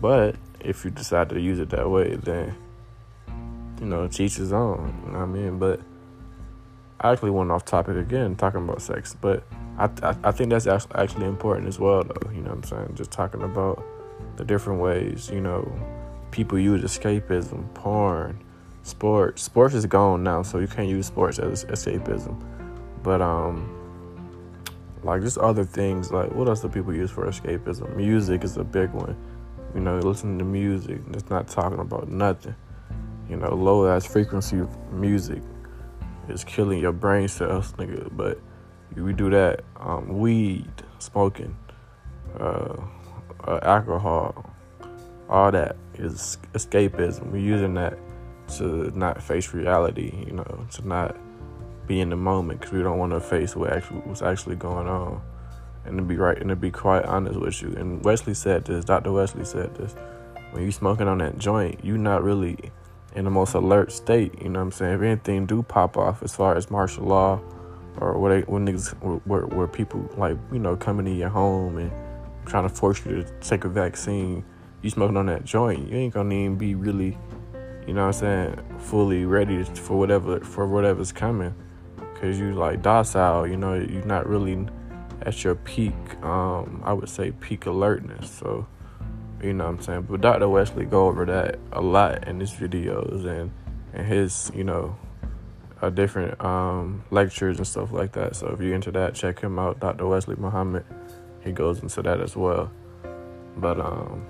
But 0.00 0.34
if 0.60 0.84
you 0.84 0.90
decide 0.90 1.28
to 1.28 1.40
use 1.40 1.60
it 1.60 1.70
that 1.70 1.88
way, 1.88 2.16
then 2.16 2.56
you 3.80 3.86
know, 3.86 4.08
teach 4.08 4.34
his 4.34 4.52
own. 4.52 5.00
You 5.06 5.12
know 5.12 5.18
what 5.18 5.24
I 5.24 5.26
mean? 5.26 5.58
But 5.60 5.80
I 7.00 7.12
actually 7.12 7.30
went 7.30 7.50
off 7.50 7.64
topic 7.64 7.96
again, 7.96 8.36
talking 8.36 8.62
about 8.62 8.80
sex. 8.80 9.16
But 9.20 9.44
I, 9.78 9.90
I, 10.02 10.16
I 10.24 10.32
think 10.32 10.50
that's 10.50 10.66
actually 10.66 11.26
important 11.26 11.68
as 11.68 11.78
well, 11.78 12.02
though. 12.04 12.30
You 12.30 12.40
know 12.40 12.50
what 12.50 12.58
I'm 12.58 12.62
saying? 12.64 12.92
Just 12.94 13.10
talking 13.10 13.42
about 13.42 13.84
the 14.36 14.44
different 14.44 14.80
ways, 14.80 15.30
you 15.32 15.40
know, 15.40 15.70
people 16.30 16.58
use 16.58 16.82
escapism, 16.82 17.72
porn, 17.74 18.42
sports. 18.82 19.42
Sports 19.42 19.74
is 19.74 19.86
gone 19.86 20.22
now, 20.22 20.42
so 20.42 20.58
you 20.58 20.66
can't 20.66 20.88
use 20.88 21.06
sports 21.06 21.38
as 21.38 21.64
escapism. 21.66 22.40
But 23.02 23.20
um, 23.20 23.70
like 25.02 25.22
just 25.22 25.38
other 25.38 25.64
things, 25.64 26.10
like 26.10 26.32
what 26.32 26.48
else 26.48 26.60
do 26.60 26.68
people 26.68 26.94
use 26.94 27.10
for 27.10 27.26
escapism? 27.26 27.94
Music 27.96 28.44
is 28.44 28.56
a 28.56 28.64
big 28.64 28.90
one. 28.90 29.16
You 29.74 29.80
know, 29.80 29.98
listening 29.98 30.38
to 30.38 30.44
music, 30.44 31.00
it's 31.12 31.28
not 31.30 31.48
talking 31.48 31.80
about 31.80 32.08
nothing. 32.08 32.54
You 33.28 33.36
know, 33.36 33.54
low 33.54 33.86
ass 33.86 34.06
frequency 34.06 34.62
music 34.92 35.42
is 36.28 36.44
killing 36.44 36.80
your 36.80 36.92
brain 36.92 37.28
cells, 37.28 37.72
nigga. 37.74 38.08
But 38.16 38.38
we 38.96 39.12
do 39.12 39.30
that. 39.30 39.62
Um, 39.78 40.18
weed, 40.18 40.70
smoking, 40.98 41.56
uh, 42.38 42.76
uh, 43.46 43.58
alcohol, 43.62 44.54
all 45.28 45.50
that 45.50 45.76
is 45.94 46.38
escapism. 46.52 47.30
We're 47.30 47.38
using 47.38 47.74
that 47.74 47.98
to 48.56 48.90
not 48.96 49.22
face 49.22 49.52
reality, 49.54 50.24
you 50.26 50.32
know, 50.32 50.66
to 50.72 50.86
not 50.86 51.16
be 51.86 52.00
in 52.00 52.10
the 52.10 52.16
moment 52.16 52.60
because 52.60 52.72
we 52.72 52.82
don't 52.82 52.98
want 52.98 53.12
to 53.12 53.20
face 53.20 53.54
what 53.54 53.72
actually 53.72 54.00
what's 54.00 54.22
actually 54.22 54.56
going 54.56 54.86
on, 54.86 55.20
and 55.84 55.98
to 55.98 56.02
be 56.02 56.16
right 56.16 56.38
and 56.38 56.48
to 56.48 56.56
be 56.56 56.70
quite 56.70 57.04
honest 57.04 57.38
with 57.38 57.60
you. 57.62 57.74
And 57.76 58.04
Wesley 58.04 58.34
said 58.34 58.64
this. 58.64 58.84
Dr. 58.84 59.12
Wesley 59.12 59.44
said 59.44 59.74
this. 59.74 59.94
When 60.52 60.62
you 60.62 60.70
smoking 60.70 61.08
on 61.08 61.18
that 61.18 61.38
joint, 61.38 61.84
you're 61.84 61.98
not 61.98 62.22
really 62.22 62.70
in 63.14 63.24
the 63.24 63.30
most 63.30 63.54
alert 63.54 63.92
state. 63.92 64.40
You 64.40 64.48
know 64.48 64.58
what 64.58 64.66
I'm 64.66 64.72
saying? 64.72 64.94
If 64.94 65.02
anything 65.02 65.46
do 65.46 65.62
pop 65.62 65.96
off 65.96 66.22
as 66.22 66.34
far 66.34 66.56
as 66.56 66.70
martial 66.70 67.04
law 67.04 67.40
or 67.98 68.18
what 68.18 68.30
they, 68.30 68.40
when 68.42 68.66
niggas 68.66 68.92
where, 69.24 69.46
where 69.46 69.68
people 69.68 70.08
like 70.16 70.36
you 70.52 70.58
know 70.58 70.76
coming 70.76 71.06
to 71.06 71.12
your 71.12 71.28
home 71.28 71.78
and 71.78 71.92
trying 72.46 72.68
to 72.68 72.74
force 72.74 73.04
you 73.06 73.22
to 73.22 73.32
take 73.40 73.64
a 73.64 73.68
vaccine, 73.68 74.44
you 74.82 74.90
smoking 74.90 75.16
on 75.16 75.26
that 75.26 75.44
joint, 75.44 75.88
you 75.88 75.96
ain't 75.96 76.12
gonna 76.12 76.34
even 76.34 76.56
be 76.56 76.74
really, 76.74 77.16
you 77.86 77.94
know 77.94 78.06
what 78.06 78.22
I'm 78.22 78.56
saying, 78.56 78.78
fully 78.78 79.24
ready 79.24 79.62
for 79.64 79.98
whatever 79.98 80.40
for 80.40 80.66
whatever's 80.66 81.12
coming, 81.12 81.54
cause 82.20 82.38
you 82.38 82.52
like 82.54 82.82
docile. 82.82 83.46
You 83.46 83.56
know, 83.56 83.74
you're 83.74 84.04
not 84.04 84.28
really 84.28 84.66
at 85.22 85.44
your 85.44 85.54
peak. 85.54 85.94
Um, 86.22 86.82
I 86.84 86.92
would 86.92 87.08
say 87.08 87.30
peak 87.30 87.66
alertness. 87.66 88.30
So 88.30 88.66
you 89.44 89.52
know 89.52 89.64
what 89.64 89.74
I'm 89.74 89.82
saying? 89.82 90.06
But 90.08 90.22
Dr. 90.22 90.48
Wesley 90.48 90.86
go 90.86 91.06
over 91.06 91.24
that 91.26 91.58
a 91.72 91.80
lot 91.80 92.26
in 92.26 92.40
his 92.40 92.52
videos 92.52 93.26
and 93.26 93.50
and 93.92 94.06
his, 94.06 94.50
you 94.54 94.64
know, 94.64 94.96
uh, 95.80 95.90
different 95.90 96.42
um, 96.42 97.04
lectures 97.10 97.58
and 97.58 97.66
stuff 97.66 97.92
like 97.92 98.12
that. 98.12 98.34
So 98.34 98.48
if 98.48 98.60
you're 98.60 98.74
into 98.74 98.90
that, 98.92 99.14
check 99.14 99.40
him 99.40 99.58
out, 99.58 99.80
Dr. 99.80 100.06
Wesley 100.06 100.36
Muhammad. 100.36 100.84
He 101.44 101.52
goes 101.52 101.80
into 101.80 102.02
that 102.02 102.20
as 102.20 102.34
well. 102.34 102.72
But 103.56 103.78
um, 103.78 104.24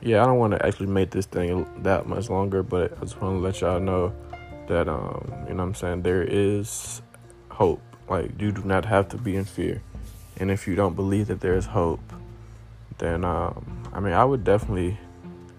yeah, 0.00 0.22
I 0.22 0.26
don't 0.26 0.38
want 0.38 0.52
to 0.52 0.64
actually 0.64 0.86
make 0.86 1.10
this 1.10 1.26
thing 1.26 1.66
that 1.82 2.06
much 2.06 2.30
longer, 2.30 2.62
but 2.62 2.96
I 2.96 3.00
just 3.00 3.20
want 3.20 3.36
to 3.36 3.40
let 3.40 3.60
y'all 3.60 3.80
know 3.80 4.14
that 4.68 4.88
um, 4.88 5.30
you 5.48 5.54
know 5.54 5.56
what 5.56 5.68
I'm 5.68 5.74
saying 5.74 6.02
there 6.02 6.22
is 6.22 7.02
hope. 7.50 7.82
Like 8.08 8.40
you 8.40 8.52
do 8.52 8.62
not 8.62 8.84
have 8.84 9.08
to 9.08 9.18
be 9.18 9.36
in 9.36 9.44
fear, 9.44 9.82
and 10.38 10.50
if 10.50 10.66
you 10.66 10.74
don't 10.74 10.94
believe 10.94 11.26
that 11.26 11.40
there 11.40 11.56
is 11.56 11.66
hope, 11.66 12.00
then 13.00 13.24
um, 13.24 13.82
I 13.92 13.98
mean 14.00 14.12
I 14.12 14.24
would 14.24 14.44
definitely 14.44 14.96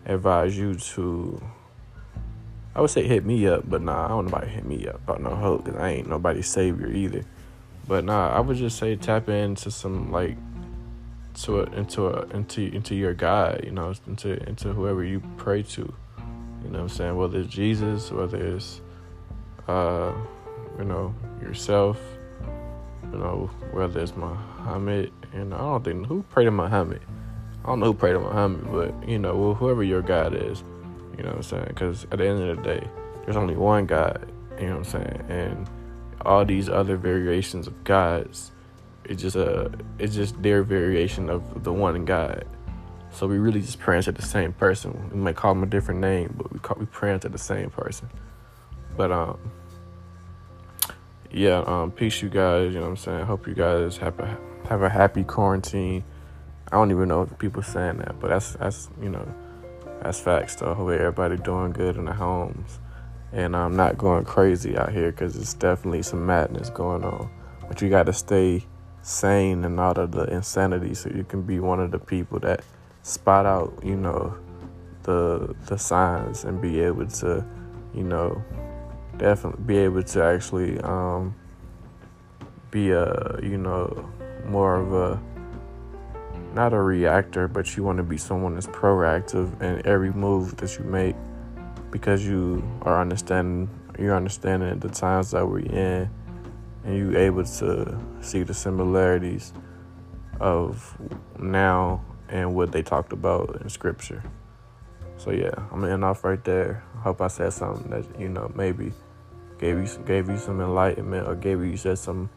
advise 0.05 0.57
you 0.57 0.75
to. 0.75 1.41
I 2.73 2.79
would 2.79 2.89
say 2.89 3.05
hit 3.05 3.25
me 3.25 3.47
up, 3.47 3.69
but 3.69 3.81
nah, 3.81 4.05
I 4.05 4.07
don't 4.07 4.25
nobody 4.25 4.47
hit 4.47 4.65
me 4.65 4.87
up 4.87 4.95
about 4.95 5.21
no 5.21 5.35
hope 5.35 5.65
because 5.65 5.79
I 5.79 5.89
ain't 5.89 6.07
nobody's 6.07 6.47
savior 6.47 6.87
either. 6.87 7.23
But 7.87 8.05
nah, 8.05 8.29
I 8.29 8.39
would 8.39 8.55
just 8.55 8.77
say 8.77 8.95
tap 8.95 9.27
into 9.27 9.71
some 9.71 10.11
like 10.11 10.37
to 11.43 11.61
a, 11.61 11.63
into 11.73 12.07
a, 12.07 12.27
into 12.29 12.61
into 12.73 12.95
your 12.95 13.13
God, 13.13 13.61
you 13.65 13.71
know, 13.71 13.93
into 14.07 14.41
into 14.47 14.71
whoever 14.71 15.03
you 15.03 15.21
pray 15.37 15.63
to. 15.63 15.81
You 16.63 16.69
know 16.69 16.77
what 16.77 16.81
I'm 16.83 16.89
saying? 16.89 17.17
Whether 17.17 17.39
it's 17.39 17.49
Jesus, 17.49 18.11
whether 18.11 18.37
it's 18.37 18.81
uh, 19.67 20.13
you 20.77 20.85
know, 20.85 21.13
yourself, 21.41 21.99
you 23.11 23.17
know, 23.17 23.49
whether 23.71 23.99
it's 23.99 24.15
Muhammad, 24.15 25.11
and 25.33 25.53
I 25.53 25.57
don't 25.57 25.83
think 25.83 26.05
who 26.07 26.23
prayed 26.23 26.45
to 26.45 26.51
Muhammad. 26.51 27.01
I 27.63 27.67
don't 27.67 27.79
know 27.79 27.87
who 27.87 27.93
prayed 27.93 28.13
to 28.13 28.19
Muhammad, 28.19 28.71
but 28.71 29.07
you 29.07 29.19
know, 29.19 29.53
whoever 29.53 29.83
your 29.83 30.01
God 30.01 30.33
is, 30.33 30.63
you 31.17 31.23
know 31.23 31.29
what 31.29 31.37
I'm 31.37 31.43
saying? 31.43 31.65
Because 31.67 32.05
at 32.05 32.17
the 32.17 32.27
end 32.27 32.41
of 32.41 32.57
the 32.57 32.63
day, 32.63 32.87
there's 33.23 33.37
only 33.37 33.55
one 33.55 33.85
God. 33.85 34.31
You 34.59 34.67
know 34.67 34.77
what 34.77 34.77
I'm 34.77 34.83
saying? 34.85 35.25
And 35.29 35.69
all 36.25 36.45
these 36.45 36.69
other 36.69 36.97
variations 36.97 37.67
of 37.67 37.83
gods, 37.83 38.51
it's 39.05 39.21
just 39.21 39.35
a, 39.35 39.71
it's 39.99 40.15
just 40.15 40.41
their 40.41 40.63
variation 40.63 41.29
of 41.29 41.63
the 41.63 41.71
one 41.71 42.05
God. 42.05 42.45
So 43.11 43.27
we 43.27 43.37
really 43.37 43.61
just 43.61 43.79
praying 43.79 44.03
to 44.03 44.11
the 44.11 44.21
same 44.21 44.53
person. 44.53 45.09
We 45.11 45.19
might 45.19 45.35
call 45.35 45.53
them 45.53 45.63
a 45.63 45.67
different 45.67 45.99
name, 45.99 46.33
but 46.37 46.51
we 46.51 46.59
call 46.59 46.77
we 46.79 46.85
praying 46.85 47.19
to 47.21 47.29
the 47.29 47.37
same 47.37 47.69
person. 47.69 48.09
But 48.95 49.11
um, 49.11 49.37
yeah, 51.29 51.63
um, 51.65 51.91
peace, 51.91 52.21
you 52.21 52.29
guys. 52.29 52.73
You 52.73 52.79
know 52.79 52.85
what 52.85 52.89
I'm 52.89 52.97
saying. 52.97 53.25
Hope 53.25 53.47
you 53.47 53.53
guys 53.53 53.97
have 53.97 54.19
a 54.19 54.37
have 54.69 54.81
a 54.81 54.89
happy 54.89 55.23
quarantine. 55.23 56.03
I 56.71 56.77
don't 56.77 56.91
even 56.91 57.09
know 57.09 57.25
people 57.25 57.61
saying 57.61 57.97
that, 57.97 58.19
but 58.19 58.29
that's 58.29 58.53
that's 58.53 58.89
you 59.01 59.09
know 59.09 59.27
that's 60.01 60.19
facts 60.19 60.55
though. 60.55 60.73
Hope 60.73 60.91
everybody 60.91 61.35
doing 61.37 61.73
good 61.73 61.97
in 61.97 62.05
the 62.05 62.13
homes, 62.13 62.79
and 63.33 63.55
I'm 63.55 63.75
not 63.75 63.97
going 63.97 64.23
crazy 64.23 64.77
out 64.77 64.93
here 64.93 65.11
because 65.11 65.35
it's 65.35 65.53
definitely 65.53 66.03
some 66.03 66.25
madness 66.25 66.69
going 66.69 67.03
on. 67.03 67.29
But 67.67 67.81
you 67.81 67.89
got 67.89 68.05
to 68.05 68.13
stay 68.13 68.65
sane 69.01 69.65
and 69.65 69.79
out 69.79 69.97
of 69.97 70.11
the 70.11 70.23
insanity, 70.23 70.93
so 70.93 71.09
you 71.09 71.25
can 71.25 71.41
be 71.41 71.59
one 71.59 71.81
of 71.81 71.91
the 71.91 71.99
people 71.99 72.39
that 72.39 72.63
spot 73.03 73.45
out, 73.45 73.77
you 73.83 73.97
know, 73.97 74.37
the 75.03 75.53
the 75.65 75.77
signs 75.77 76.45
and 76.45 76.61
be 76.61 76.79
able 76.79 77.07
to, 77.07 77.45
you 77.93 78.03
know, 78.03 78.41
definitely 79.17 79.63
be 79.65 79.77
able 79.77 80.03
to 80.03 80.23
actually 80.23 80.79
um, 80.81 81.35
be 82.69 82.91
a, 82.91 83.39
you 83.43 83.57
know, 83.57 84.09
more 84.45 84.77
of 84.77 84.93
a 84.93 85.21
not 86.53 86.73
a 86.73 86.81
reactor, 86.81 87.47
but 87.47 87.75
you 87.75 87.83
want 87.83 87.97
to 87.97 88.03
be 88.03 88.17
someone 88.17 88.55
that's 88.55 88.67
proactive 88.67 89.61
in 89.61 89.85
every 89.85 90.11
move 90.11 90.57
that 90.57 90.77
you 90.77 90.83
make 90.83 91.15
because 91.91 92.25
you 92.25 92.63
are 92.83 92.99
understanding 92.99 93.69
you're 93.99 94.15
understanding 94.15 94.79
the 94.79 94.89
times 94.89 95.31
that 95.31 95.47
we're 95.47 95.59
in 95.59 96.09
and 96.83 96.97
you're 96.97 97.17
able 97.17 97.43
to 97.43 97.99
see 98.21 98.43
the 98.43 98.53
similarities 98.53 99.53
of 100.39 100.97
now 101.37 102.03
and 102.29 102.55
what 102.55 102.71
they 102.71 102.81
talked 102.81 103.13
about 103.13 103.61
in 103.61 103.69
scripture. 103.69 104.23
So 105.17 105.31
yeah, 105.31 105.51
I'm 105.71 105.81
gonna 105.81 105.93
end 105.93 106.03
off 106.03 106.23
right 106.23 106.43
there. 106.43 106.83
I 106.97 107.01
hope 107.01 107.21
I 107.21 107.27
said 107.27 107.53
something 107.53 107.89
that 107.91 108.19
you 108.19 108.29
know 108.29 108.51
maybe 108.55 108.91
gave 109.59 109.77
you 109.77 110.03
gave 110.05 110.29
you 110.29 110.37
some 110.37 110.59
enlightenment 110.61 111.27
or 111.27 111.35
gave 111.35 111.63
you 111.63 111.77
said 111.77 111.99
some 111.99 112.29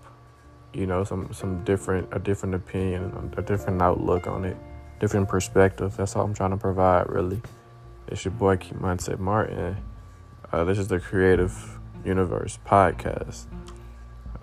you 0.75 0.87
know 0.87 1.05
some 1.05 1.33
some 1.33 1.63
different 1.65 2.09
a 2.13 2.19
different 2.19 2.55
opinion, 2.55 3.33
a 3.37 3.43
different 3.43 3.81
outlook 3.81 4.27
on 4.27 4.45
it, 4.45 4.57
different 4.99 5.29
perspective. 5.29 5.97
That's 5.97 6.17
all 6.17 6.25
I'm 6.25 6.35
trying 6.35 6.51
to 6.51 6.57
provide 6.57 7.09
really. 7.09 7.41
It's 8.09 8.25
your 8.25 8.33
boy 8.33 8.57
Keep 8.57 8.81
Martin. 9.19 9.77
Uh, 10.53 10.65
this 10.65 10.79
is 10.79 10.89
the 10.89 11.01
Creative 11.01 11.79
Universe 12.05 12.59
podcast. 12.67 13.47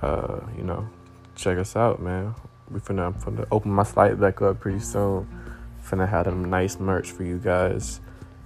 Uh, 0.02 0.40
you 0.58 0.64
know, 0.64 0.90
check 1.36 1.58
us 1.58 1.76
out, 1.76 2.02
man. 2.02 2.34
We 2.72 2.80
finna, 2.80 3.06
I'm 3.06 3.14
finna 3.14 3.46
open 3.52 3.72
my 3.72 3.84
site 3.84 4.20
back 4.20 4.42
up 4.42 4.60
pretty 4.60 4.80
soon. 4.80 5.28
Finna 5.86 6.10
have 6.10 6.26
them 6.26 6.46
nice 6.46 6.80
merch 6.80 7.12
for 7.12 7.24
you 7.24 7.38
guys. 7.38 8.02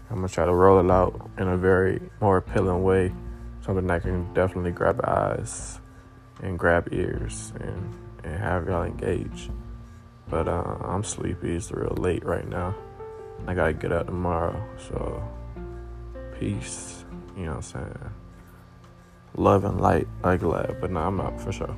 I'm 0.10 0.18
gonna 0.18 0.28
try 0.28 0.46
to 0.46 0.54
roll 0.54 0.80
it 0.80 0.92
out 0.92 1.30
in 1.38 1.48
a 1.48 1.58
very 1.58 2.02
more 2.20 2.38
appealing 2.38 2.84
way, 2.84 3.14
something 3.62 3.88
that 3.88 4.02
can 4.02 4.34
definitely 4.34 4.72
grab 4.72 5.00
eyes 5.06 5.80
and 6.42 6.58
grab 6.60 6.90
ears 6.92 7.54
and 7.60 7.94
and 8.24 8.40
have 8.40 8.68
y'all 8.68 8.84
engage. 8.84 9.50
But 10.30 10.48
uh, 10.48 10.78
I'm 10.82 11.04
sleepy. 11.04 11.56
It's 11.56 11.72
real 11.72 11.96
late 11.98 12.26
right 12.26 12.48
now. 12.48 12.76
I 13.48 13.54
gotta 13.54 13.74
get 13.74 13.92
up 13.92 14.08
tomorrow. 14.08 14.62
So 14.90 15.24
peace. 16.40 17.06
You 17.38 17.44
know 17.46 17.50
what 17.52 17.56
I'm 17.58 17.62
saying? 17.62 18.12
Love 19.38 19.66
and 19.66 19.80
light. 19.80 20.08
I 20.24 20.38
glad, 20.38 20.78
but 20.80 20.92
nah, 20.92 21.08
I'm 21.08 21.20
out 21.20 21.40
for 21.40 21.52
sure. 21.52 21.76